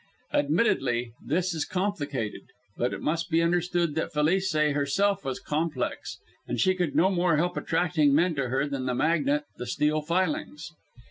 Admittedly 0.33 1.11
this 1.23 1.53
is 1.53 1.63
complicated, 1.63 2.41
but 2.75 2.91
it 2.91 3.01
must 3.03 3.29
be 3.29 3.39
understood 3.39 3.93
that 3.93 4.11
Felice 4.11 4.51
herself 4.51 5.23
was 5.23 5.39
complex, 5.39 6.17
and 6.47 6.59
she 6.59 6.73
could 6.73 6.95
no 6.95 7.11
more 7.11 7.37
help 7.37 7.55
attracting 7.55 8.11
men 8.15 8.33
to 8.33 8.49
her 8.49 8.65
than 8.67 8.87
the 8.87 8.95
magnet 8.95 9.43
the 9.57 9.67
steel 9.67 10.01
filings. 10.01 10.71